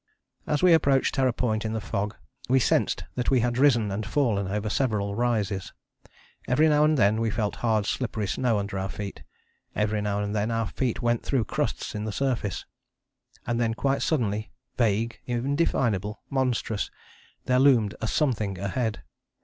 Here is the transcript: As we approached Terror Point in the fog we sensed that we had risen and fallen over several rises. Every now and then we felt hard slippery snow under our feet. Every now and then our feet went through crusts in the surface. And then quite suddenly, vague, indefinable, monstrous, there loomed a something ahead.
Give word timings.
As 0.47 0.63
we 0.63 0.73
approached 0.73 1.13
Terror 1.13 1.31
Point 1.31 1.63
in 1.63 1.73
the 1.73 1.79
fog 1.79 2.15
we 2.49 2.59
sensed 2.59 3.03
that 3.13 3.29
we 3.29 3.41
had 3.41 3.59
risen 3.59 3.91
and 3.91 4.03
fallen 4.03 4.47
over 4.47 4.67
several 4.67 5.13
rises. 5.13 5.73
Every 6.47 6.67
now 6.67 6.83
and 6.83 6.97
then 6.97 7.21
we 7.21 7.29
felt 7.29 7.57
hard 7.57 7.85
slippery 7.85 8.25
snow 8.25 8.57
under 8.57 8.79
our 8.79 8.89
feet. 8.89 9.21
Every 9.75 10.01
now 10.01 10.19
and 10.19 10.35
then 10.35 10.49
our 10.49 10.65
feet 10.69 11.03
went 11.03 11.21
through 11.21 11.43
crusts 11.45 11.93
in 11.93 12.05
the 12.05 12.11
surface. 12.11 12.65
And 13.45 13.61
then 13.61 13.75
quite 13.75 14.01
suddenly, 14.01 14.49
vague, 14.75 15.19
indefinable, 15.27 16.23
monstrous, 16.31 16.89
there 17.45 17.59
loomed 17.59 17.93
a 18.01 18.07
something 18.07 18.57
ahead. 18.57 19.03